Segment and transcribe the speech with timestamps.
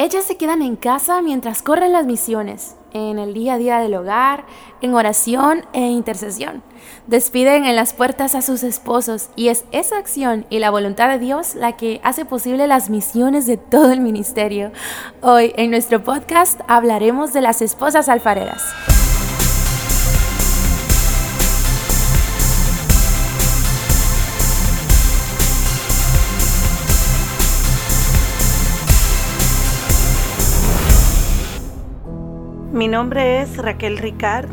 [0.00, 3.96] Ellas se quedan en casa mientras corren las misiones, en el día a día del
[3.96, 4.44] hogar,
[4.80, 6.62] en oración e intercesión.
[7.08, 11.18] Despiden en las puertas a sus esposos y es esa acción y la voluntad de
[11.18, 14.70] Dios la que hace posible las misiones de todo el ministerio.
[15.20, 18.62] Hoy en nuestro podcast hablaremos de las esposas alfareras.
[32.88, 34.48] Mi nombre es Raquel Ricard,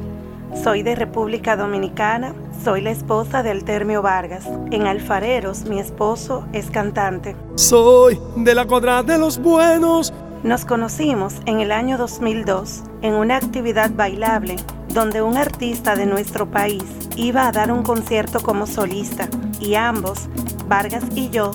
[0.61, 2.33] soy de República Dominicana,
[2.65, 4.45] soy la esposa de Altermio Vargas.
[4.71, 7.33] En Alfareros, mi esposo es cantante.
[7.55, 10.13] Soy de la cuadra de los buenos.
[10.43, 14.57] Nos conocimos en el año 2002 en una actividad bailable
[14.89, 16.83] donde un artista de nuestro país
[17.15, 19.29] iba a dar un concierto como solista
[19.61, 20.27] y ambos,
[20.67, 21.51] Vargas y yo,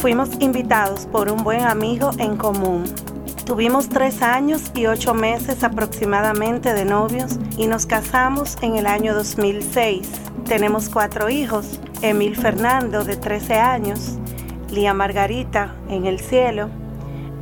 [0.00, 2.86] fuimos invitados por un buen amigo en común.
[3.48, 9.14] Tuvimos tres años y ocho meses aproximadamente de novios y nos casamos en el año
[9.14, 10.06] 2006.
[10.44, 14.18] Tenemos cuatro hijos, Emil Fernando de 13 años,
[14.70, 16.68] Lía Margarita en el cielo,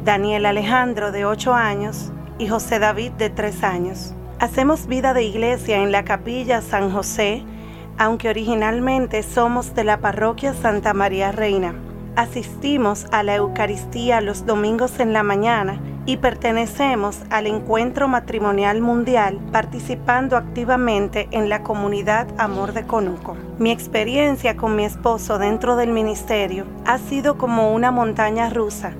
[0.05, 4.15] Daniel Alejandro de 8 años y José David de 3 años.
[4.39, 7.43] Hacemos vida de iglesia en la capilla San José,
[7.99, 11.75] aunque originalmente somos de la parroquia Santa María Reina.
[12.15, 19.39] Asistimos a la Eucaristía los domingos en la mañana y pertenecemos al Encuentro Matrimonial Mundial
[19.53, 23.37] participando activamente en la comunidad Amor de Conuco.
[23.59, 28.95] Mi experiencia con mi esposo dentro del ministerio ha sido como una montaña rusa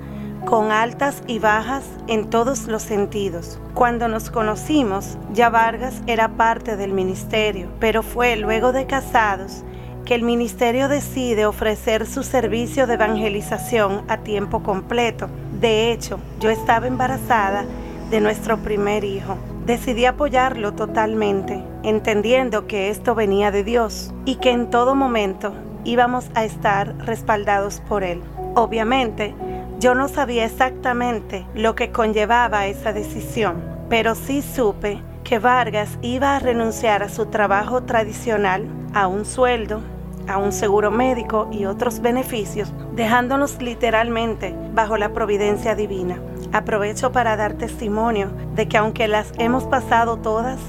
[0.45, 3.59] con altas y bajas en todos los sentidos.
[3.73, 9.65] Cuando nos conocimos, ya Vargas era parte del ministerio, pero fue luego de casados
[10.05, 15.29] que el ministerio decide ofrecer su servicio de evangelización a tiempo completo.
[15.59, 17.65] De hecho, yo estaba embarazada
[18.11, 19.37] de nuestro primer hijo.
[19.65, 25.53] Decidí apoyarlo totalmente, entendiendo que esto venía de Dios y que en todo momento
[25.83, 28.21] íbamos a estar respaldados por Él.
[28.55, 29.33] Obviamente,
[29.79, 36.35] yo no sabía exactamente lo que conllevaba esa decisión, pero sí supe que Vargas iba
[36.35, 39.81] a renunciar a su trabajo tradicional, a un sueldo,
[40.27, 46.19] a un seguro médico y otros beneficios, dejándonos literalmente bajo la providencia divina.
[46.53, 50.59] Aprovecho para dar testimonio de que aunque las hemos pasado todas,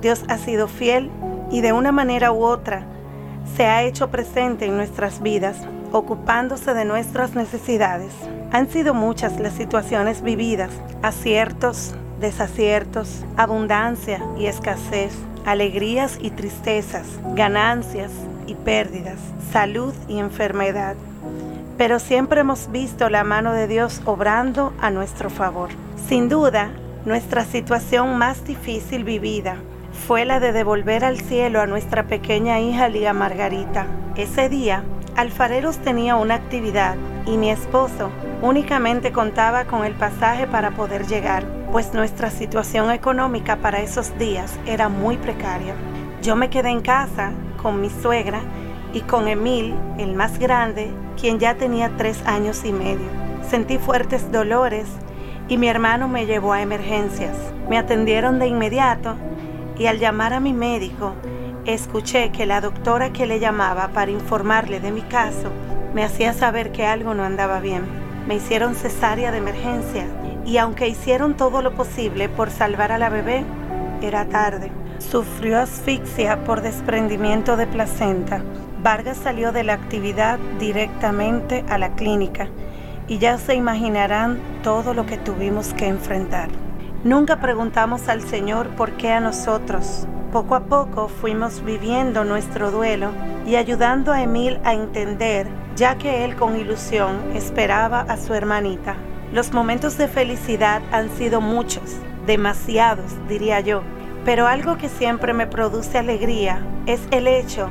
[0.00, 1.10] Dios ha sido fiel
[1.50, 2.86] y de una manera u otra
[3.56, 5.56] se ha hecho presente en nuestras vidas,
[5.92, 8.12] ocupándose de nuestras necesidades.
[8.52, 10.70] Han sido muchas las situaciones vividas,
[11.02, 15.12] aciertos, desaciertos, abundancia y escasez,
[15.44, 18.10] alegrías y tristezas, ganancias
[18.46, 19.18] y pérdidas,
[19.52, 20.96] salud y enfermedad.
[21.78, 25.70] Pero siempre hemos visto la mano de Dios obrando a nuestro favor.
[26.08, 26.70] Sin duda,
[27.04, 29.56] nuestra situación más difícil vivida
[30.06, 33.86] fue la de devolver al cielo a nuestra pequeña hija Lía Margarita.
[34.16, 34.84] Ese día,
[35.16, 36.96] Alfareros tenía una actividad
[37.26, 38.10] y mi esposo
[38.42, 44.58] únicamente contaba con el pasaje para poder llegar, pues nuestra situación económica para esos días
[44.66, 45.74] era muy precaria.
[46.22, 48.40] Yo me quedé en casa con mi suegra
[48.92, 50.90] y con Emil, el más grande,
[51.20, 53.08] quien ya tenía tres años y medio.
[53.48, 54.86] Sentí fuertes dolores
[55.48, 57.36] y mi hermano me llevó a emergencias.
[57.68, 59.16] Me atendieron de inmediato
[59.78, 61.14] y al llamar a mi médico,
[61.64, 65.50] escuché que la doctora que le llamaba para informarle de mi caso
[65.94, 67.84] me hacía saber que algo no andaba bien.
[68.26, 70.06] Me hicieron cesárea de emergencia
[70.44, 73.44] y aunque hicieron todo lo posible por salvar a la bebé,
[74.02, 74.70] era tarde.
[74.98, 78.42] Sufrió asfixia por desprendimiento de placenta.
[78.82, 82.48] Vargas salió de la actividad directamente a la clínica
[83.06, 86.48] y ya se imaginarán todo lo que tuvimos que enfrentar.
[87.04, 90.06] Nunca preguntamos al Señor por qué a nosotros.
[90.32, 93.10] Poco a poco fuimos viviendo nuestro duelo
[93.46, 95.46] y ayudando a Emil a entender,
[95.76, 98.96] ya que él con ilusión esperaba a su hermanita.
[99.32, 101.96] Los momentos de felicidad han sido muchos,
[102.26, 103.82] demasiados, diría yo
[104.26, 107.70] pero algo que siempre me produce alegría es el hecho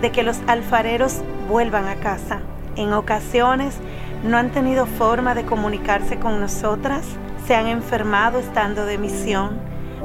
[0.00, 2.38] de que los alfareros vuelvan a casa.
[2.76, 3.74] En ocasiones
[4.22, 7.04] no han tenido forma de comunicarse con nosotras,
[7.44, 9.58] se han enfermado estando de misión,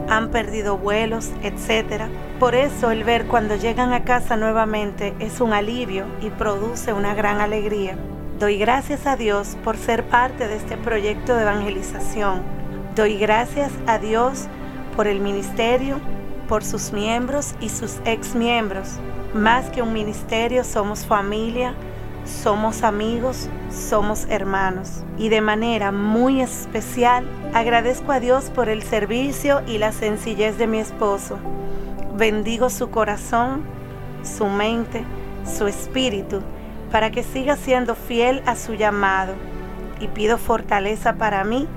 [0.09, 2.05] han perdido vuelos, etc.
[2.39, 7.13] Por eso el ver cuando llegan a casa nuevamente es un alivio y produce una
[7.13, 7.95] gran alegría.
[8.39, 12.41] Doy gracias a Dios por ser parte de este proyecto de evangelización.
[12.95, 14.60] Doy gracias a Dios por
[15.07, 15.99] el ministerio,
[16.47, 18.99] por sus miembros y sus ex miembros.
[19.33, 21.73] Más que un ministerio, somos familia,
[22.25, 29.61] somos amigos, somos hermanos y de manera muy especial agradezco a Dios por el servicio
[29.65, 31.37] y la sencillez de mi esposo.
[32.15, 33.63] Bendigo su corazón,
[34.23, 35.03] su mente,
[35.45, 36.41] su espíritu
[36.91, 39.33] para que siga siendo fiel a su llamado
[39.99, 41.67] y pido fortaleza para mí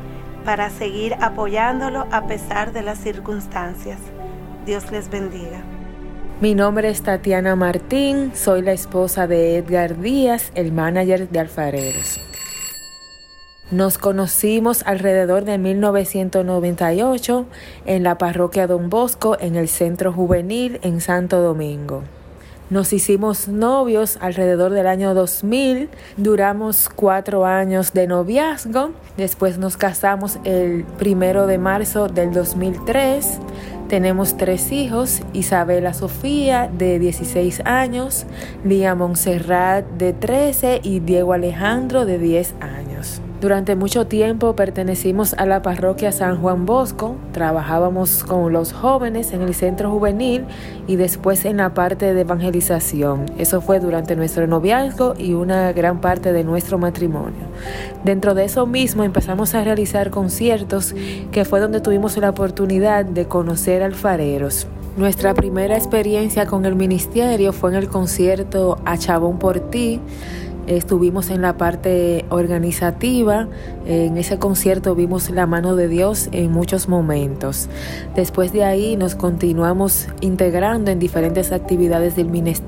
[0.45, 3.99] para seguir apoyándolo a pesar de las circunstancias.
[4.67, 5.63] Dios les bendiga.
[6.41, 12.21] Mi nombre es Tatiana Martín, soy la esposa de Edgar Díaz, el manager de Alfareros.
[13.71, 17.47] Nos conocimos alrededor de 1998
[17.87, 22.03] en la parroquia Don Bosco, en el Centro Juvenil en Santo Domingo.
[22.71, 30.39] Nos hicimos novios alrededor del año 2000, duramos cuatro años de noviazgo, después nos casamos
[30.45, 33.39] el primero de marzo del 2003.
[33.89, 38.25] Tenemos tres hijos, Isabela Sofía de 16 años,
[38.65, 43.21] Lía Montserrat de 13 y Diego Alejandro de 10 años.
[43.45, 49.43] Durante mucho tiempo pertenecimos a la parroquia San Juan Bosco, trabajábamos con los jóvenes en
[49.43, 50.47] el centro juvenil
[50.87, 53.27] y después en la parte de evangelización.
[53.37, 57.45] Eso fue durante nuestro noviazgo y una gran parte de nuestro matrimonio.
[58.03, 60.95] Dentro de eso mismo empezamos a realizar conciertos
[61.31, 64.67] que fue donde tuvimos la oportunidad de conocer alfareros.
[64.97, 70.01] Nuestra primera experiencia con el ministerio fue en el concierto A Chabón por ti
[70.67, 73.49] Estuvimos en la parte organizativa,
[73.87, 77.69] en ese concierto vimos la mano de Dios en muchos momentos.
[78.15, 82.65] Después de ahí nos continuamos integrando en diferentes actividades del ministerio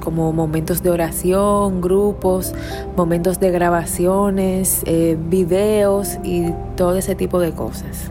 [0.00, 2.54] como momentos de oración, grupos,
[2.96, 8.10] momentos de grabaciones, eh, videos y todo ese tipo de cosas.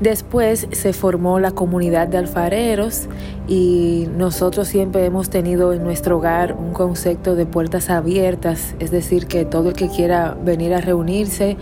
[0.00, 3.08] Después se formó la comunidad de alfareros
[3.48, 9.26] y nosotros siempre hemos tenido en nuestro hogar un concepto de puertas abiertas, es decir,
[9.26, 11.56] que todo el que quiera venir a reunirse,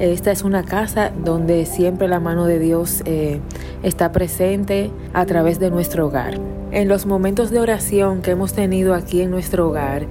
[0.00, 3.40] esta es una casa donde siempre la mano de Dios eh,
[3.84, 6.55] está presente a través de nuestro hogar.
[6.72, 10.06] En los momentos de oración que hemos tenido aquí en nuestro hogar,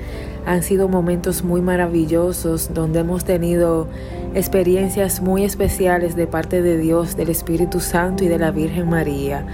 [0.46, 3.88] han sido momentos muy maravillosos donde hemos tenido
[4.34, 9.46] experiencias muy especiales de parte de Dios, del Espíritu Santo y de la Virgen María.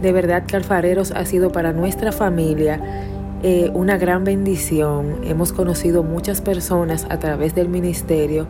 [0.00, 2.80] De verdad que Alfareros ha sido para nuestra familia
[3.48, 5.20] eh, una gran bendición.
[5.22, 8.48] Hemos conocido muchas personas a través del ministerio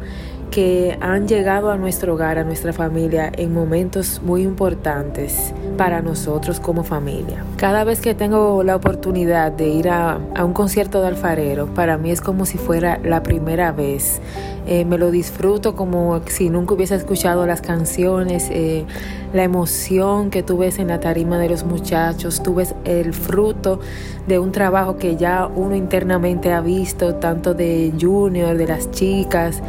[0.51, 6.61] que han llegado a nuestro hogar, a nuestra familia, en momentos muy importantes para nosotros
[6.61, 7.45] como familia.
[7.59, 12.11] Cada vez que tengo la oportunidad de ir a, un concierto de alfarero, para mí
[12.11, 14.23] es como si fuera la primera vez.
[14.67, 18.85] Eh, me lo disfruto como si nunca hubiese escuchado las canciones, eh,
[19.33, 23.79] la emoción que tú ves en la tarima de los muchachos, tú ves el fruto
[24.27, 29.63] de un trabajo que ya uno internamente ha visto, tanto de Junior, de las chicas,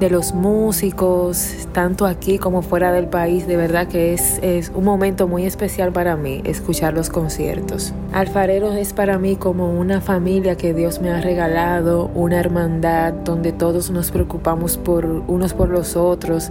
[0.00, 3.46] de los músicos, tanto aquí como fuera del país.
[3.46, 7.94] De verdad que es, es un momento muy especial para mí escuchar los conciertos.
[8.12, 13.52] Alfareros es para mí como una familia que Dios me ha regalado, una hermandad donde
[13.52, 16.50] todos nos preocupamos por unos por los otros,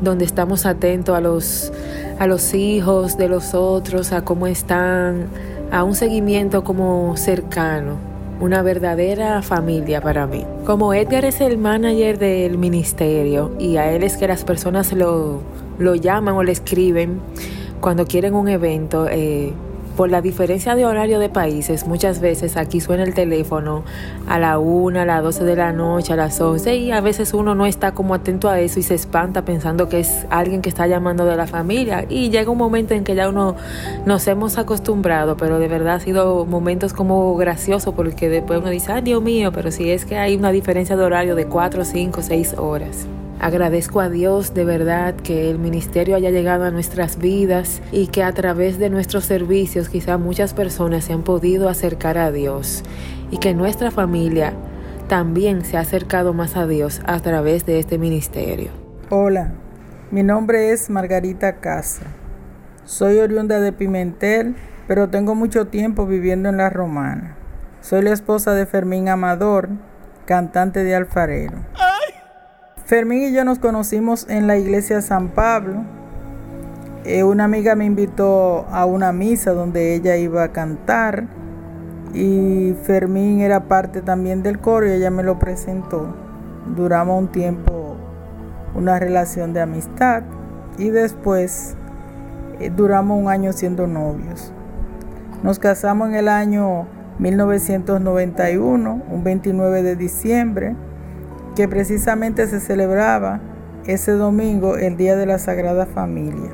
[0.00, 1.72] donde estamos atentos a los,
[2.18, 5.26] a los hijos de los otros, a cómo están,
[5.70, 8.07] a un seguimiento como cercano
[8.40, 10.44] una verdadera familia para mí.
[10.64, 15.40] Como Edgar es el manager del ministerio y a él es que las personas lo,
[15.78, 17.20] lo llaman o le escriben
[17.80, 19.52] cuando quieren un evento, eh,
[19.98, 23.82] por la diferencia de horario de países, muchas veces aquí suena el teléfono
[24.28, 27.34] a la 1, a las 12 de la noche, a las 11 y a veces
[27.34, 30.68] uno no está como atento a eso y se espanta pensando que es alguien que
[30.68, 33.56] está llamando de la familia y llega un momento en que ya uno
[34.06, 38.92] nos hemos acostumbrado, pero de verdad ha sido momentos como graciosos porque después uno dice,
[38.92, 42.22] ay Dios mío, pero si es que hay una diferencia de horario de 4, 5,
[42.22, 43.08] 6 horas.
[43.40, 48.24] Agradezco a Dios de verdad que el ministerio haya llegado a nuestras vidas y que
[48.24, 52.82] a través de nuestros servicios quizá muchas personas se han podido acercar a Dios
[53.30, 54.54] y que nuestra familia
[55.06, 58.70] también se ha acercado más a Dios a través de este ministerio.
[59.08, 59.52] Hola,
[60.10, 62.06] mi nombre es Margarita Casa.
[62.84, 64.56] Soy oriunda de Pimentel,
[64.88, 67.36] pero tengo mucho tiempo viviendo en La Romana.
[67.82, 69.68] Soy la esposa de Fermín Amador,
[70.26, 71.58] cantante de alfarero.
[72.88, 75.84] Fermín y yo nos conocimos en la iglesia San Pablo.
[77.04, 81.26] Eh, una amiga me invitó a una misa donde ella iba a cantar
[82.14, 86.14] y Fermín era parte también del coro y ella me lo presentó.
[86.74, 87.98] Duramos un tiempo
[88.74, 90.22] una relación de amistad
[90.78, 91.76] y después
[92.58, 94.50] eh, duramos un año siendo novios.
[95.42, 96.86] Nos casamos en el año
[97.18, 100.74] 1991, un 29 de diciembre,
[101.58, 103.40] que precisamente se celebraba
[103.84, 106.52] ese domingo el Día de la Sagrada Familia.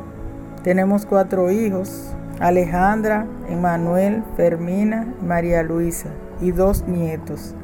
[0.63, 6.09] Tenemos cuatro hijos, Alejandra, Emanuel, Fermina, María Luisa
[6.41, 7.55] y dos nietos,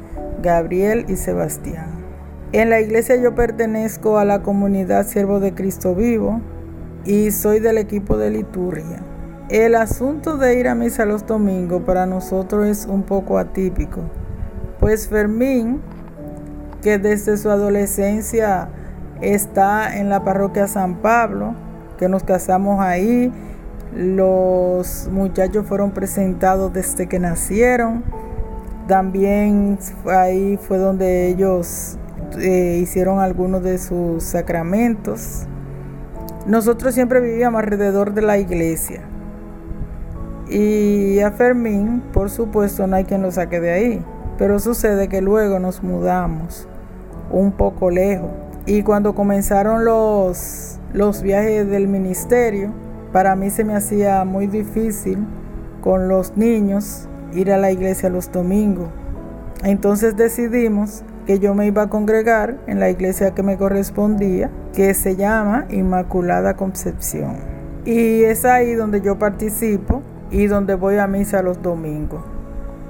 [0.42, 1.87] Gabriel y Sebastián.
[2.52, 6.42] En la iglesia yo pertenezco a la comunidad Siervo de Cristo Vivo
[7.06, 9.02] y soy del equipo de liturgia.
[9.49, 14.02] El asunto de ir a misa los domingos para nosotros es un poco atípico,
[14.78, 15.80] pues Fermín,
[16.82, 18.68] que desde su adolescencia
[19.20, 21.54] está en la parroquia San Pablo,
[21.99, 23.32] que nos casamos ahí,
[23.94, 28.04] los muchachos fueron presentados desde que nacieron,
[28.87, 31.99] también ahí fue donde ellos
[32.38, 35.46] eh, hicieron algunos de sus sacramentos.
[36.46, 39.02] Nosotros siempre vivíamos alrededor de la iglesia.
[40.49, 44.04] Y a Fermín, por supuesto, no hay quien lo saque de ahí.
[44.40, 46.66] Pero sucede que luego nos mudamos
[47.30, 48.30] un poco lejos.
[48.64, 52.73] Y cuando comenzaron los, los viajes del ministerio,
[53.12, 55.18] para mí se me hacía muy difícil
[55.82, 58.88] con los niños ir a la iglesia los domingos.
[59.62, 64.94] Entonces decidimos que yo me iba a congregar en la iglesia que me correspondía, que
[64.94, 67.37] se llama Inmaculada Concepción.
[67.85, 72.39] Y es ahí donde yo participo y donde voy a misa los domingos.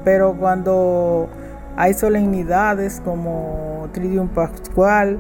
[0.05, 1.29] Pero cuando
[1.77, 5.19] hay solemnidades como Tridium Pascual,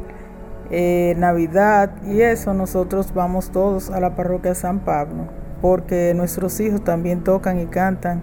[0.70, 5.24] eh, Navidad y eso, nosotros vamos todos a la parroquia San Pablo,
[5.60, 8.22] porque nuestros hijos también tocan y cantan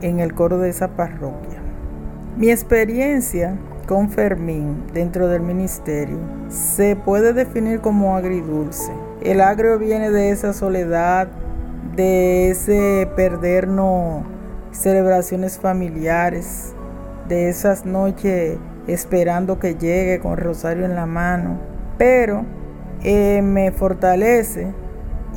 [0.00, 1.60] en el coro de esa parroquia.
[2.36, 3.56] Mi experiencia
[3.86, 6.18] con Fermín dentro del ministerio
[6.48, 8.92] se puede definir como agridulce.
[9.22, 11.28] El agrio viene de esa soledad,
[11.94, 14.24] de ese perdernos
[14.74, 16.74] celebraciones familiares,
[17.28, 21.58] de esas noches esperando que llegue con rosario en la mano.
[21.96, 22.44] Pero
[23.02, 24.72] eh, me fortalece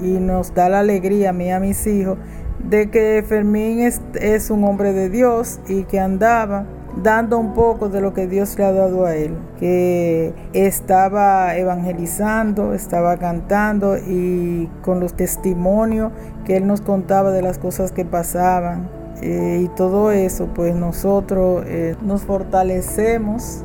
[0.02, 2.18] y nos da la alegría a mí y a mis hijos
[2.60, 6.66] de que Fermín es, es un hombre de Dios y que andaba
[7.02, 12.74] dando un poco de lo que Dios le ha dado a él, que estaba evangelizando,
[12.74, 16.12] estaba cantando y con los testimonios
[16.46, 18.97] que él nos contaba de las cosas que pasaban.
[19.22, 23.64] Eh, y todo eso, pues nosotros eh, nos fortalecemos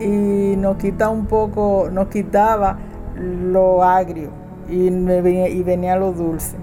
[0.00, 2.78] y nos quita un poco, nos quitaba
[3.16, 4.30] lo agrio
[4.68, 6.56] y, y venía lo dulce.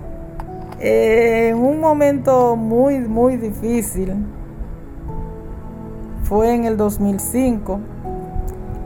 [0.79, 4.13] en un momento muy, muy difícil,
[6.29, 7.79] fue en el 2005,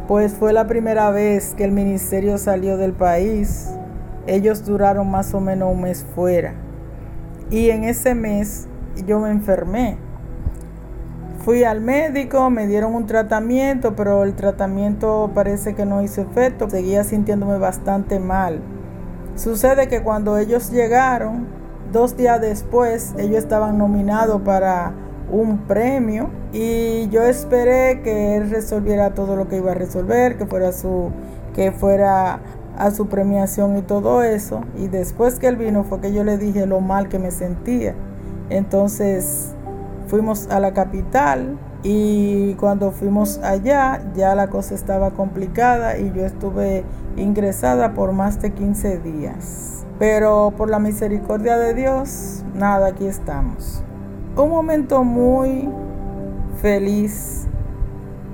[0.08, 3.70] pues fue la primera vez que el ministerio salió del país.
[4.28, 6.54] Ellos duraron más o menos un mes fuera.
[7.50, 8.70] Y en ese mes
[9.02, 9.98] yo me enfermé.
[11.44, 16.70] Fui al médico, me dieron un tratamiento, pero el tratamiento parece que no hizo efecto.
[16.70, 18.62] Seguía sintiéndome bastante mal.
[19.36, 21.48] Sucede que cuando ellos llegaron,
[21.92, 24.94] dos días después, ellos estaban nominados para
[25.32, 30.46] un premio y yo esperé que él resolviera todo lo que iba a resolver, que
[30.46, 31.12] fuera su
[31.56, 32.40] que fuera
[32.78, 36.38] a su premiación y todo eso y después que él vino fue que yo le
[36.38, 37.96] dije lo mal que me sentía.
[38.50, 39.54] Entonces
[40.08, 46.26] fuimos a la capital y cuando fuimos allá ya la cosa estaba complicada y yo
[46.26, 46.86] estuve
[47.18, 49.86] ingresada por más de 15 días.
[50.00, 53.84] Pero por la misericordia de Dios, nada, aquí estamos.
[54.36, 55.70] Un momento muy
[56.62, 57.48] feliz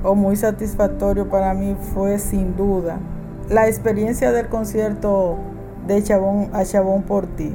[0.04, 3.00] o muy satisfactorio para mí fue sin duda
[3.50, 5.38] la experiencia del concierto
[5.88, 7.54] de Chabón a Chabón por ti.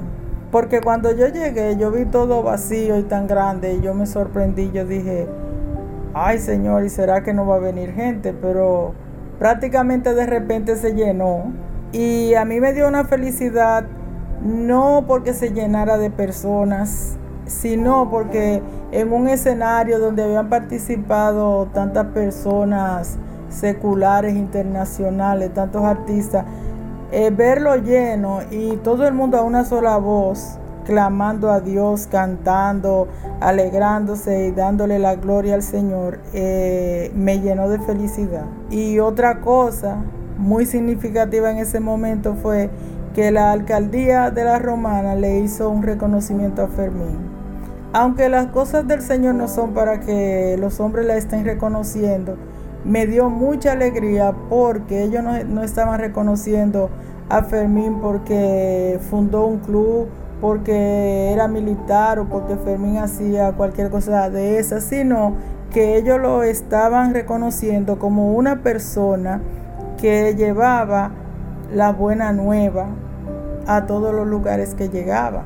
[0.55, 4.71] Porque cuando yo llegué, yo vi todo vacío y tan grande y yo me sorprendí.
[4.71, 5.27] Yo dije,
[6.15, 8.33] ay Señor, ¿y será que no va a venir gente?
[8.33, 8.95] Pero
[9.41, 11.53] prácticamente de repente se llenó.
[11.91, 13.85] Y a mí me dio una felicidad,
[14.45, 22.07] no porque se llenara de personas, sino porque en un escenario donde habían participado tantas
[22.15, 23.19] personas
[23.49, 26.45] seculares, internacionales, tantos artistas,
[27.15, 33.07] eh, verlo lleno y todo el mundo a una sola voz, clamando a Dios, cantando,
[33.41, 38.47] alegrándose y dándole la gloria al Señor, eh, me llenó de felicidad.
[38.69, 39.99] Y otra cosa
[40.39, 42.69] muy significativa en ese momento fue
[43.15, 47.19] que la alcaldía de la Romana le hizo un reconocimiento a Fermín.
[47.93, 52.37] Aunque las cosas del Señor no son para que los hombres la estén reconociendo,
[52.85, 56.91] me dio mucha alegría porque ellos no, estaban reconociendo
[57.29, 60.09] a Fermín porque fundó un club,
[60.41, 65.35] porque era militar o porque Fermín hacía cualquier cosa de esa, sino
[65.73, 69.41] que ellos lo estaban reconociendo como una persona
[70.01, 71.11] que llevaba
[71.73, 72.87] la buena nueva
[73.67, 75.45] a todos los lugares que llegaba.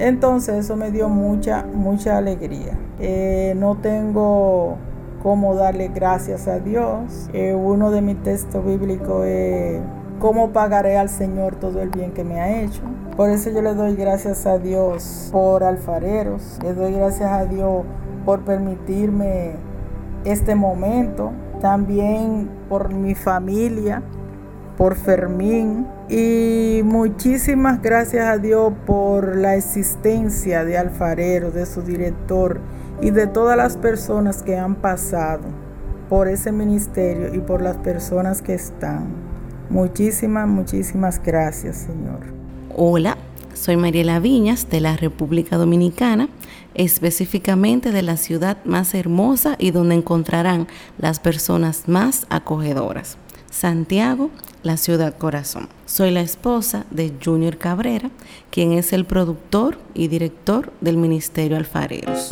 [0.00, 2.78] Entonces eso me dio mucha, mucha alegría.
[2.98, 4.76] Eh, no tengo
[5.22, 7.28] cómo darle gracias a Dios.
[7.32, 9.80] Eh, uno de mis textos bíblicos es
[10.18, 12.82] cómo pagaré al Señor todo el bien que me ha hecho.
[13.16, 16.58] Por eso yo le doy gracias a Dios por alfareros.
[16.62, 17.84] Le doy gracias a Dios
[18.24, 19.52] por permitirme
[20.24, 21.32] este momento.
[21.60, 24.02] También por mi familia,
[24.76, 25.86] por Fermín.
[26.08, 32.60] Y muchísimas gracias a Dios por la existencia de Alfarero, de su director
[33.00, 35.42] y de todas las personas que han pasado
[36.08, 39.06] por ese ministerio y por las personas que están.
[39.70, 42.20] Muchísimas, muchísimas gracias, Señor.
[42.74, 43.16] Hola,
[43.54, 46.28] soy Mariela Viñas de la República Dominicana,
[46.74, 53.18] específicamente de la ciudad más hermosa y donde encontrarán las personas más acogedoras.
[53.50, 54.30] Santiago,
[54.62, 55.68] la ciudad corazón.
[55.86, 58.10] Soy la esposa de Junior Cabrera,
[58.50, 62.30] quien es el productor y director del Ministerio Alfareros.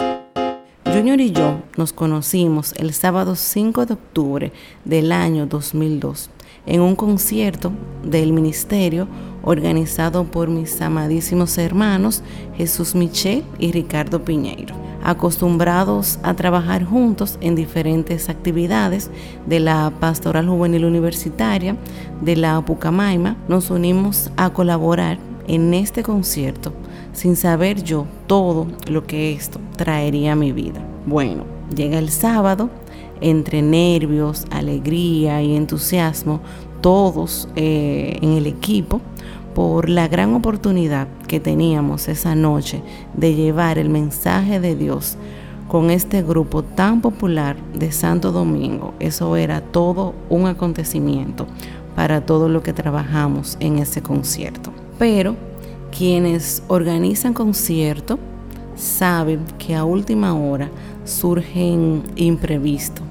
[0.96, 4.52] Junior y yo nos conocimos el sábado 5 de octubre
[4.86, 6.30] del año 2002
[6.64, 7.70] en un concierto
[8.02, 9.06] del ministerio
[9.42, 12.22] organizado por mis amadísimos hermanos
[12.56, 14.74] Jesús Michel y Ricardo Piñeiro
[15.04, 19.10] acostumbrados a trabajar juntos en diferentes actividades
[19.44, 21.76] de la Pastoral Juvenil Universitaria
[22.22, 26.72] de la Pucamaima, nos unimos a colaborar en este concierto
[27.16, 30.80] sin saber yo todo lo que esto traería a mi vida.
[31.06, 31.44] Bueno,
[31.74, 32.68] llega el sábado,
[33.22, 36.40] entre nervios, alegría y entusiasmo,
[36.82, 39.00] todos eh, en el equipo,
[39.54, 42.82] por la gran oportunidad que teníamos esa noche
[43.14, 45.16] de llevar el mensaje de Dios
[45.68, 48.92] con este grupo tan popular de Santo Domingo.
[49.00, 51.46] Eso era todo un acontecimiento
[51.94, 54.70] para todo lo que trabajamos en ese concierto.
[54.98, 55.34] Pero
[55.96, 58.18] quienes organizan concierto
[58.74, 60.70] saben que a última hora
[61.04, 63.02] surgen imprevistos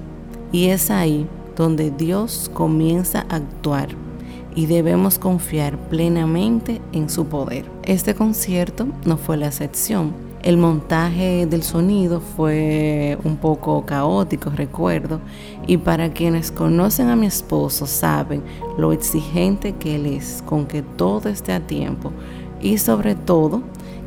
[0.52, 3.88] y es ahí donde Dios comienza a actuar
[4.54, 7.64] y debemos confiar plenamente en su poder.
[7.82, 10.14] Este concierto no fue la excepción.
[10.42, 15.20] El montaje del sonido fue un poco caótico, recuerdo,
[15.66, 18.42] y para quienes conocen a mi esposo saben
[18.78, 22.12] lo exigente que él es con que todo esté a tiempo
[22.66, 23.62] y sobre todo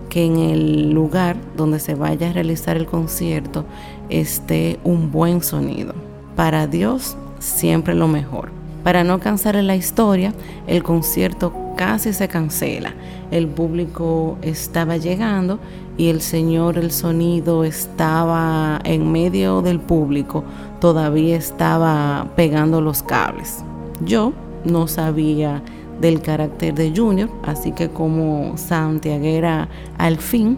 [0.09, 3.63] que en el lugar donde se vaya a realizar el concierto
[4.09, 5.93] esté un buen sonido.
[6.35, 8.49] Para Dios siempre lo mejor.
[8.83, 10.33] Para no cansar la historia,
[10.67, 12.93] el concierto casi se cancela.
[13.31, 15.59] El público estaba llegando
[15.97, 20.43] y el señor, el sonido estaba en medio del público,
[20.81, 23.63] todavía estaba pegando los cables.
[24.01, 24.33] Yo
[24.65, 25.61] no sabía
[26.01, 30.57] del carácter de Junior, así que como santiaguera al fin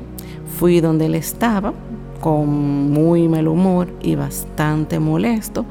[0.57, 1.73] fui donde él estaba,
[2.19, 5.65] con muy mal humor y bastante molesto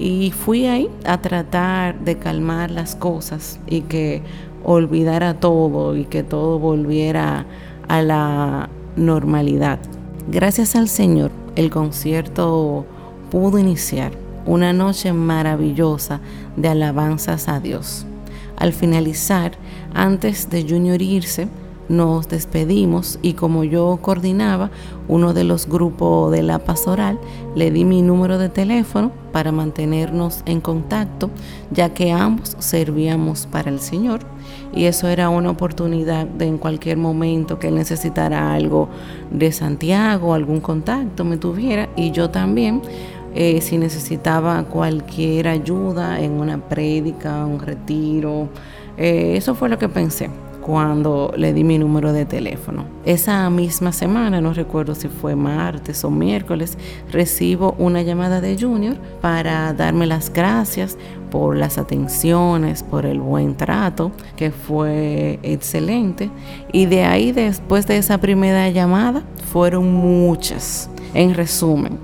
[0.00, 4.22] y fui ahí a tratar de calmar las cosas y que
[4.64, 7.44] olvidara todo y que todo volviera
[7.86, 9.78] a la normalidad.
[10.30, 12.86] Gracias al Señor, el concierto
[13.30, 14.12] pudo iniciar
[14.46, 16.20] una noche maravillosa
[16.56, 18.06] de alabanzas a Dios.
[18.60, 19.52] Al finalizar,
[19.94, 21.48] antes de Junior irse,
[21.88, 24.70] nos despedimos y como yo coordinaba
[25.08, 27.18] uno de los grupos de la pastoral,
[27.56, 31.30] le di mi número de teléfono para mantenernos en contacto,
[31.72, 34.20] ya que ambos servíamos para el Señor
[34.72, 38.88] y eso era una oportunidad de en cualquier momento que él necesitara algo
[39.32, 42.82] de Santiago, algún contacto me tuviera y yo también.
[43.34, 48.48] Eh, si necesitaba cualquier ayuda en una prédica, un retiro,
[48.96, 50.28] eh, eso fue lo que pensé
[50.60, 52.84] cuando le di mi número de teléfono.
[53.04, 56.76] Esa misma semana, no recuerdo si fue martes o miércoles,
[57.10, 60.98] recibo una llamada de Junior para darme las gracias
[61.30, 66.30] por las atenciones, por el buen trato, que fue excelente.
[66.72, 70.90] Y de ahí, después de esa primera llamada, fueron muchas.
[71.14, 71.98] En resumen,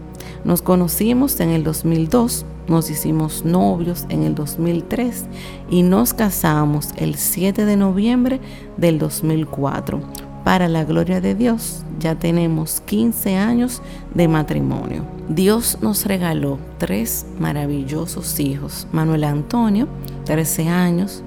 [0.46, 5.26] nos conocimos en el 2002 nos hicimos novios en el 2003
[5.70, 8.40] y nos casamos el 7 de noviembre
[8.76, 10.00] del 2004.
[10.44, 13.82] Para la gloria de Dios, ya tenemos 15 años
[14.14, 15.04] de matrimonio.
[15.28, 18.86] Dios nos regaló tres maravillosos hijos.
[18.92, 19.88] Manuel Antonio,
[20.24, 21.24] 13 años,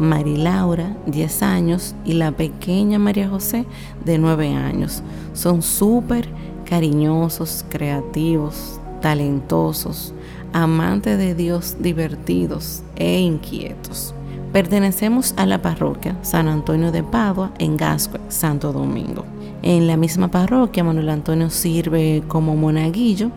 [0.00, 3.66] Mari Laura, 10 años, y la pequeña María José,
[4.04, 5.02] de 9 años.
[5.32, 6.28] Son súper
[6.68, 10.12] cariñosos, creativos, talentosos,
[10.52, 14.14] amantes de Dios, divertidos e inquietos.
[14.52, 19.24] Pertenecemos a la parroquia San Antonio de Padua en Gascue, Santo Domingo.
[19.62, 23.30] En la misma parroquia, Manuel Antonio sirve como monaguillo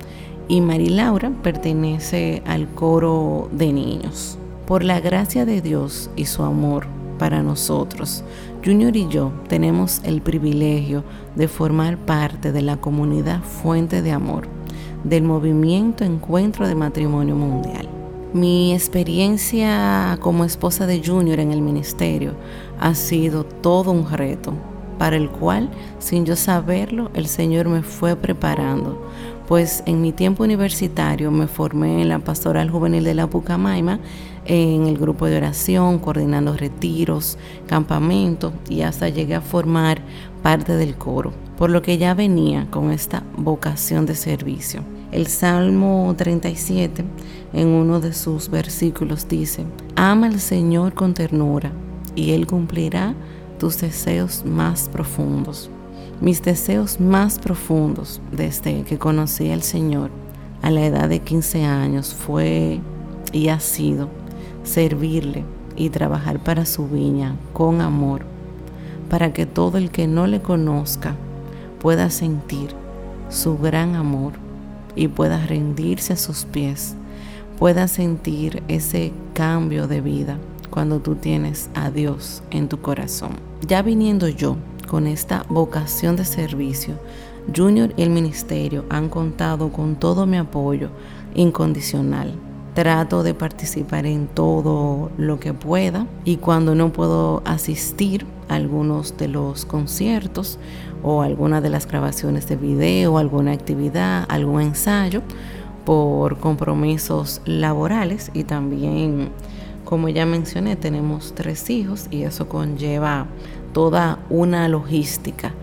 [0.48, 4.38] y Mari Laura pertenece al coro de niños.
[4.66, 6.88] Por la gracia de Dios y su amor
[7.18, 8.24] para nosotros,
[8.64, 14.48] Junior y yo tenemos el privilegio de formar parte de la comunidad Fuente de Amor
[15.04, 17.88] del movimiento Encuentro de Matrimonio Mundial.
[18.34, 22.34] Mi experiencia como esposa de Junior en el ministerio
[22.80, 24.54] ha sido todo un reto,
[24.98, 25.70] para el cual,
[26.00, 29.02] sin yo saberlo, el Señor me fue preparando,
[29.48, 34.00] pues en mi tiempo universitario me formé en la pastoral juvenil de la Pucamaima,
[34.50, 40.02] en el grupo de oración, coordinando retiros, campamentos y hasta llegué a formar
[40.42, 44.82] parte del coro por lo que ya venía con esta vocación de servicio.
[45.12, 47.04] El Salmo 37,
[47.52, 49.66] en uno de sus versículos, dice,
[49.98, 51.74] Ama al Señor con ternura,
[52.16, 53.14] y Él cumplirá
[53.60, 55.70] tus deseos más profundos.
[56.22, 60.12] Mis deseos más profundos desde que conocí al Señor
[60.62, 62.80] a la edad de 15 años fue
[63.34, 64.10] y ha sido
[64.64, 65.44] servirle
[65.76, 68.22] y trabajar para su viña con amor,
[69.10, 71.16] para que todo el que no le conozca
[71.80, 72.70] pueda sentir
[73.30, 74.34] su gran amor
[74.96, 76.96] y pueda rendirse a sus pies,
[77.58, 80.38] pueda sentir ese cambio de vida
[80.70, 83.32] cuando tú tienes a Dios en tu corazón.
[83.68, 86.96] Ya viniendo yo con esta vocación de servicio,
[87.56, 90.90] Junior y el ministerio han contado con todo mi apoyo
[91.34, 92.34] incondicional.
[92.74, 99.18] Trato de participar en todo lo que pueda y cuando no puedo asistir a algunos
[99.18, 100.60] de los conciertos
[101.04, 105.24] o alguna de las grabaciones de video, alguna actividad, algún ensayo
[105.84, 109.30] por compromisos laborales y también,
[109.84, 113.26] como ya mencioné, tenemos tres hijos y eso conlleva
[113.74, 115.54] toda una logística.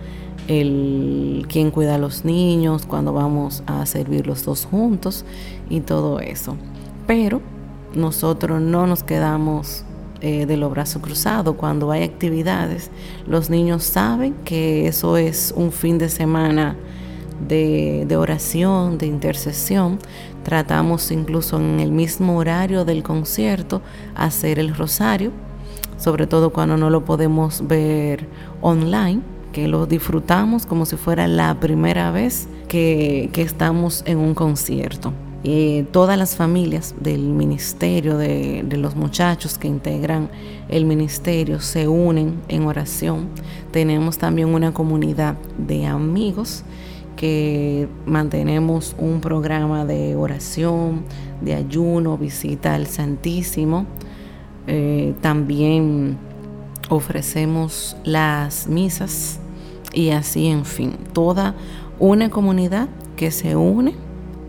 [0.49, 5.25] El quién cuida a los niños, cuando vamos a servir los dos juntos
[5.71, 6.57] y todo eso.
[7.07, 7.40] Pero
[7.95, 9.85] nosotros no nos quedamos
[10.21, 11.57] eh, de los brazos cruzados.
[11.57, 12.90] Cuando hay actividades,
[13.27, 16.77] los niños saben que eso es un fin de semana
[17.47, 19.99] de, oración, de intercesión.
[20.42, 23.83] Tratamos incluso en el mismo horario del concierto
[24.14, 25.33] hacer el rosario,
[25.99, 28.27] sobre todo cuando no lo podemos ver
[28.62, 29.21] online
[29.53, 35.12] que lo disfrutamos como si fuera la primera vez que estamos en un concierto.
[35.44, 40.31] Eh, todas las familias del ministerio, de, los muchachos que integran
[40.68, 43.29] el ministerio, se unen en oración.
[43.70, 46.64] Tenemos también una comunidad de amigos
[47.16, 51.05] que mantenemos un programa de oración,
[51.40, 53.87] de ayuno, visita al Santísimo.
[54.66, 56.18] Eh, también
[56.88, 59.38] ofrecemos las misas
[59.92, 61.55] y así, en fin, toda
[61.99, 64.06] una comunidad que se une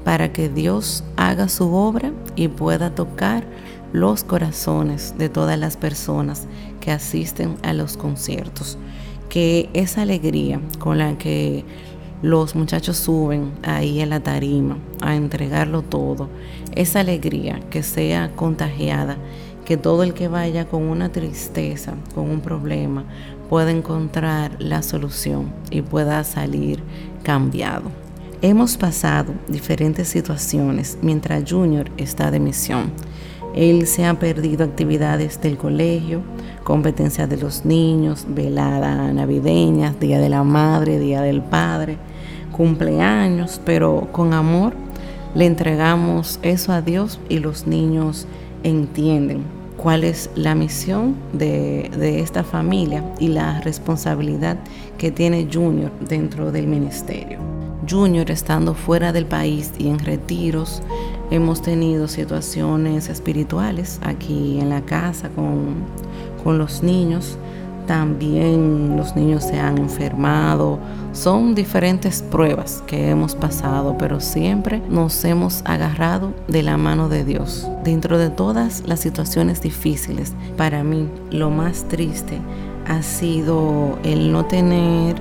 [0.07, 3.43] para que Dios haga su obra y pueda tocar
[3.91, 6.47] los corazones de todas las personas
[6.79, 8.77] que asisten a los conciertos.
[9.27, 11.65] Que esa alegría con la que
[12.21, 16.29] los muchachos suben ahí en la tarima a entregarlo todo,
[16.73, 19.17] esa alegría que sea contagiada,
[19.65, 23.03] que todo el que vaya con una tristeza, con un problema,
[23.49, 26.81] pueda encontrar la solución y pueda salir
[27.23, 28.06] cambiado.
[28.43, 32.91] Hemos pasado diferentes situaciones mientras Junior está de misión.
[33.55, 36.21] Él se ha perdido actividades del colegio,
[36.63, 41.97] competencias de los niños, veladas navideñas, Día de la Madre, Día del Padre,
[42.51, 44.73] cumpleaños, pero con amor
[45.33, 48.27] le entregamos eso a Dios y los niños
[48.61, 49.45] entienden
[49.77, 54.59] cuál es la misión de, de esta familia y la responsabilidad
[54.99, 57.56] que tiene Junior dentro del ministerio.
[57.89, 60.81] Junior estando fuera del país y en retiros,
[61.31, 65.75] hemos tenido situaciones espirituales aquí en la casa con,
[66.43, 67.37] con los niños.
[67.85, 70.77] También los niños se han enfermado.
[71.13, 77.23] Son diferentes pruebas que hemos pasado, pero siempre nos hemos agarrado de la mano de
[77.23, 77.65] Dios.
[77.85, 82.39] Dentro de todas las situaciones difíciles, para mí lo más triste
[82.87, 85.15] ha sido el no tener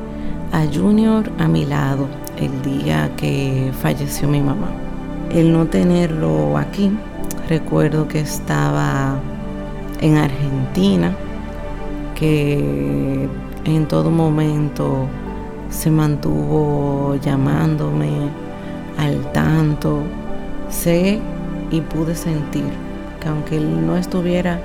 [0.52, 4.68] a Junior a mi lado el día que falleció mi mamá.
[5.31, 6.92] El no tenerlo aquí,
[7.49, 9.16] recuerdo que estaba
[10.01, 11.14] en Argentina,
[12.14, 13.29] que
[13.64, 15.07] en todo momento
[15.70, 18.11] se mantuvo llamándome
[18.99, 20.03] al tanto.
[20.70, 21.20] Sé
[21.70, 22.70] y pude sentir
[23.20, 24.61] que aunque él no estuviera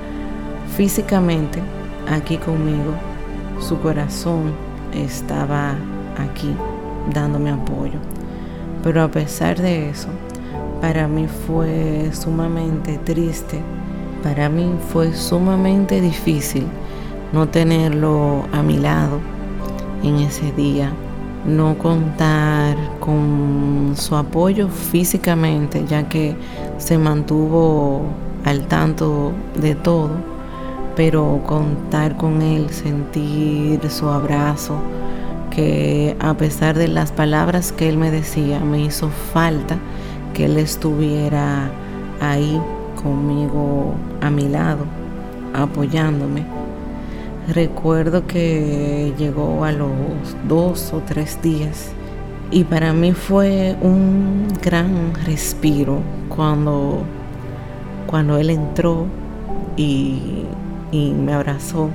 [0.75, 1.59] físicamente
[2.09, 2.93] aquí conmigo,
[3.59, 4.53] su corazón
[4.93, 5.75] estaba
[6.17, 6.55] aquí
[7.13, 7.99] dándome apoyo.
[8.83, 10.07] Pero a pesar de eso,
[10.81, 13.59] para mí fue sumamente triste,
[14.23, 16.65] para mí fue sumamente difícil
[17.33, 19.19] no tenerlo a mi lado
[20.03, 20.91] en ese día,
[21.45, 26.35] no contar con su apoyo físicamente, ya que
[26.77, 28.01] se mantuvo
[28.45, 30.11] al tanto de todo,
[30.95, 34.75] pero contar con él, sentir su abrazo,
[35.51, 39.77] que a pesar de las palabras que él me decía, me hizo falta
[40.33, 41.69] que él estuviera
[42.19, 42.59] ahí
[43.01, 44.85] conmigo a mi lado,
[45.53, 46.43] apoyándome.
[47.53, 49.91] Recuerdo que llegó a los
[50.47, 51.91] dos o tres días
[52.49, 57.03] y para mí fue un gran respiro cuando,
[58.07, 59.05] cuando él entró
[59.75, 60.45] y,
[60.91, 61.89] y me abrazó.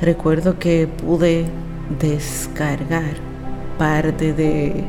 [0.00, 1.46] Recuerdo que pude
[1.98, 3.14] descargar
[3.78, 4.84] parte de,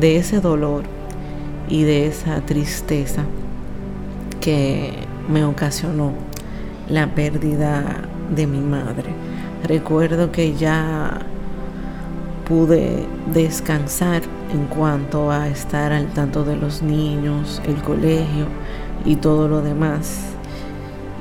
[0.00, 0.84] ese dolor
[1.68, 3.22] y de esa tristeza
[4.40, 4.92] que
[5.28, 6.12] me ocasionó
[6.88, 7.84] la pérdida
[8.34, 9.10] de mi madre.
[9.64, 11.18] Recuerdo que ya
[12.46, 18.46] pude descansar en cuanto a estar al tanto de los niños, el colegio
[19.04, 20.20] y todo lo demás.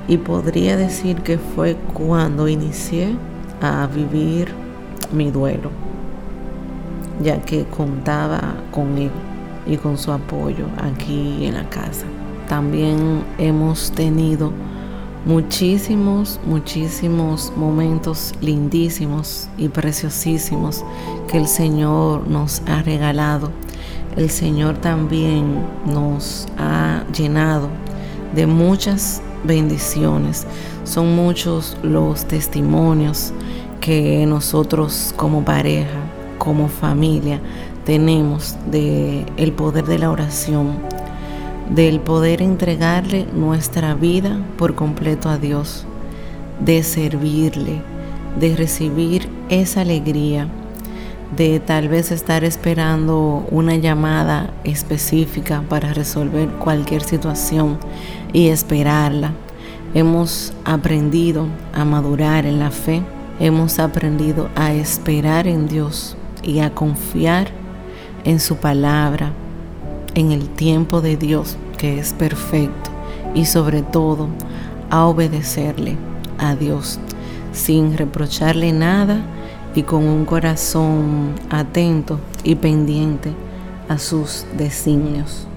[0.07, 3.17] Y podría decir que fue cuando inicié
[3.61, 4.66] a vivir
[5.11, 5.71] mi duelo,
[7.21, 9.11] ya que contaba con él
[9.65, 12.05] y con su apoyo aquí en la casa.
[12.47, 14.51] También hemos tenido
[15.25, 20.85] muchísimos, muchísimos momentos lindísimos y preciosísimos
[21.27, 23.51] que el Señor nos ha regalado.
[24.15, 27.67] El Señor también nos ha llenado
[28.33, 30.47] de muchas bendiciones.
[30.85, 33.33] Son muchos los testimonios
[33.87, 36.01] que nosotros como pareja,
[36.39, 37.39] como familia,
[37.85, 40.73] tenemos de el poder de la oración,
[41.73, 45.85] del poder entregarle nuestra vida por completo a Dios,
[46.59, 47.81] de servirle,
[48.37, 50.49] de recibir esa alegría,
[51.37, 57.77] de tal vez estar esperando una llamada específica para resolver cualquier situación
[58.33, 59.31] y esperarla.
[59.93, 63.01] Hemos aprendido a madurar en la fe,
[63.39, 67.49] hemos aprendido a esperar en Dios y a confiar
[68.23, 69.31] en su palabra,
[70.15, 72.89] en el tiempo de Dios que es perfecto
[73.33, 74.27] y sobre todo
[74.89, 75.97] a obedecerle
[76.37, 76.99] a Dios
[77.51, 79.21] sin reprocharle nada
[79.75, 83.33] y con un corazón atento y pendiente
[83.89, 85.47] a sus designios.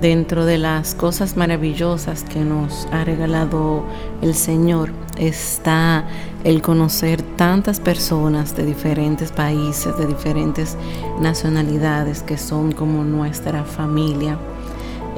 [0.00, 3.82] Dentro de las cosas maravillosas que nos ha regalado
[4.20, 6.04] el Señor está
[6.44, 10.76] el conocer tantas personas de diferentes países, de diferentes
[11.18, 14.36] nacionalidades que son como nuestra familia,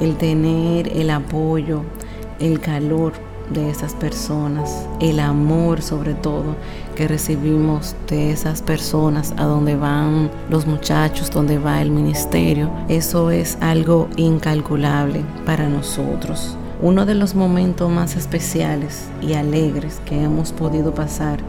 [0.00, 1.82] el tener el apoyo,
[2.38, 6.56] el calor de esas personas, el amor sobre todo
[6.94, 13.30] que recibimos de esas personas a donde van los muchachos, donde va el ministerio, eso
[13.30, 16.56] es algo incalculable para nosotros.
[16.80, 21.40] Uno de los momentos más especiales y alegres que hemos podido pasar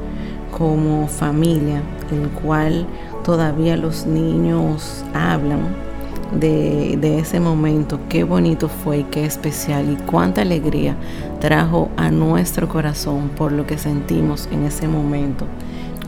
[0.57, 1.81] como familia,
[2.11, 2.87] el cual
[3.23, 5.88] todavía los niños hablan
[6.33, 10.95] de, de, ese momento, qué bonito fue qué especial y cuánta alegría
[11.39, 15.45] trajo a nuestro corazón por lo que sentimos en ese momento.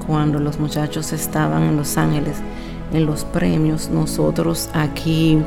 [0.05, 2.37] Cuando los muchachos estaban en Los Ángeles
[2.93, 5.41] en los premios, nosotros aquí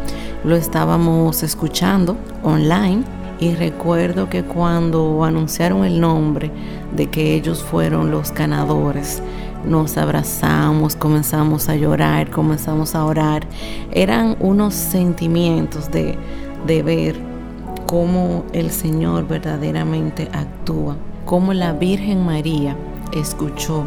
[0.44, 3.04] lo estábamos escuchando online
[3.40, 6.50] y recuerdo que cuando anunciaron el nombre
[6.96, 9.22] de que ellos fueron los ganadores,
[9.66, 13.46] nos abrazamos, comenzamos a llorar, comenzamos a orar.
[13.92, 16.16] Eran unos sentimientos de,
[16.66, 17.16] de ver
[17.86, 22.76] cómo el Señor verdaderamente actúa, cómo la Virgen María
[23.12, 23.84] escuchó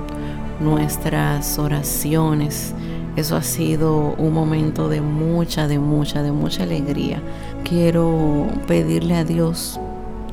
[0.59, 2.73] nuestras oraciones,
[3.15, 7.19] eso ha sido un momento de mucha, de mucha, de mucha alegría.
[7.63, 9.79] Quiero pedirle a Dios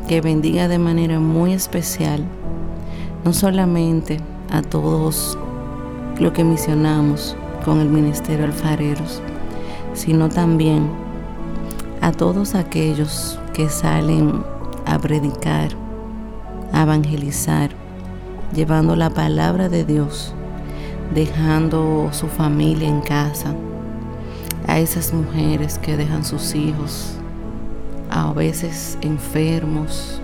[0.07, 2.23] que bendiga de manera muy especial,
[3.25, 4.21] no solamente
[4.55, 5.37] a todos
[6.21, 9.21] lo que misionamos con el Ministerio Alfareros,
[9.95, 10.89] sino también
[12.01, 14.45] a todos aquellos que salen
[14.87, 15.71] a predicar,
[16.73, 17.71] a evangelizar,
[18.55, 20.33] llevando la palabra de Dios,
[21.13, 23.57] dejando su familia en casa,
[24.69, 27.17] a esas mujeres que dejan sus hijos,
[28.09, 30.21] a veces enfermos,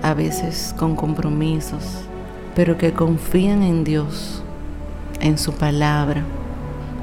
[0.00, 2.04] a veces con compromisos,
[2.54, 4.42] pero que confían en Dios,
[5.20, 6.22] en su palabra,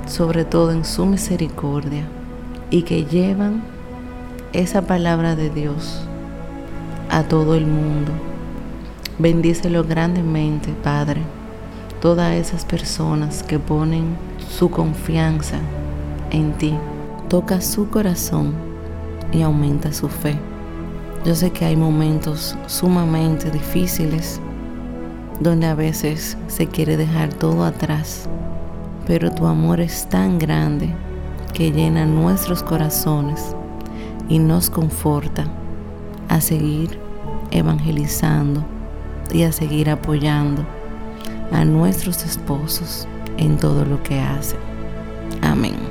[0.06, 2.06] sobre todo en su misericordia,
[2.70, 3.64] y que llevan
[4.54, 6.02] esa palabra de Dios
[7.10, 8.12] a todo el mundo.
[9.18, 11.22] Bendícelo grandemente, Padre,
[12.02, 14.16] todas esas personas que ponen
[14.50, 15.58] su confianza
[16.32, 16.76] en ti.
[17.28, 18.54] Toca su corazón
[19.32, 20.36] y aumenta su fe.
[21.26, 24.40] Yo sé que hay momentos sumamente difíciles
[25.40, 28.28] donde a veces se quiere dejar todo atrás,
[29.08, 30.94] pero tu amor es tan grande
[31.54, 33.56] que llena nuestros corazones
[34.28, 35.46] y nos conforta
[36.28, 37.00] a seguir
[37.52, 38.64] evangelizando
[39.32, 40.66] y a seguir apoyando
[41.52, 44.60] a nuestros esposos en todo lo que hacen.
[45.42, 45.89] Amén.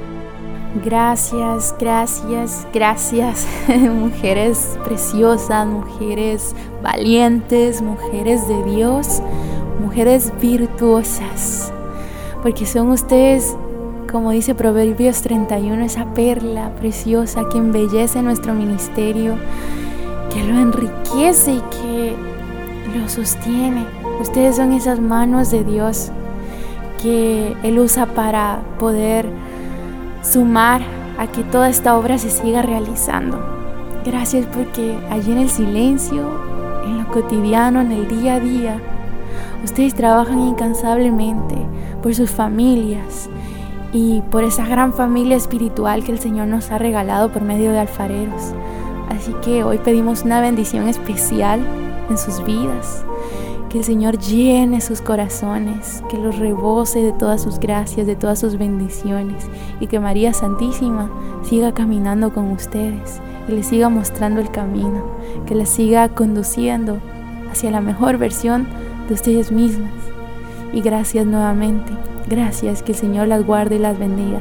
[0.85, 9.21] Gracias, gracias, gracias, mujeres preciosas, mujeres valientes, mujeres de Dios,
[9.81, 11.73] mujeres virtuosas,
[12.43, 13.57] porque son ustedes,
[14.13, 19.37] como dice Proverbios 31, esa perla preciosa que embellece nuestro ministerio,
[20.33, 22.15] que lo enriquece y que
[22.97, 23.85] lo sostiene.
[24.21, 26.13] Ustedes son esas manos de Dios
[27.03, 29.27] que Él usa para poder
[30.31, 30.83] sumar
[31.19, 33.39] a que toda esta obra se siga realizando.
[34.05, 36.29] Gracias porque allí en el silencio,
[36.85, 38.81] en lo cotidiano, en el día a día,
[39.65, 41.57] ustedes trabajan incansablemente
[42.03, 43.29] por sus familias
[43.93, 47.81] y por esa gran familia espiritual que el Señor nos ha regalado por medio de
[47.81, 48.53] alfareros.
[49.09, 51.61] Así que hoy pedimos una bendición especial
[52.11, 53.05] en sus vidas
[53.69, 58.39] que el Señor llene sus corazones, que los rebose de todas sus gracias, de todas
[58.39, 59.47] sus bendiciones
[59.81, 61.11] y que María Santísima
[61.43, 65.05] siga caminando con ustedes y les siga mostrando el camino,
[65.47, 66.99] que les siga conduciendo
[67.51, 68.67] hacia la mejor versión
[69.07, 69.93] de ustedes mismas.
[70.73, 71.93] Y gracias nuevamente,
[72.29, 74.41] gracias, que el Señor las guarde y las bendiga.